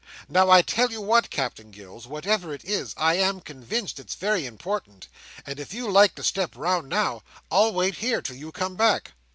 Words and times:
Now, 0.27 0.49
I 0.49 0.63
tell 0.63 0.89
you 0.91 0.99
what, 0.99 1.29
Captain 1.29 1.69
Gills—whatever 1.69 2.55
it 2.55 2.65
is, 2.65 2.95
I 2.97 3.17
am 3.17 3.39
convinced 3.39 3.99
it's 3.99 4.15
very 4.15 4.47
important; 4.47 5.07
and 5.45 5.59
if 5.59 5.75
you 5.75 5.91
like 5.91 6.15
to 6.15 6.23
step 6.23 6.55
round, 6.55 6.89
now, 6.89 7.21
I'll 7.51 7.71
wait 7.71 7.97
here 7.97 8.19
till 8.19 8.35
you 8.35 8.51
come 8.51 8.75
back." 8.75 9.11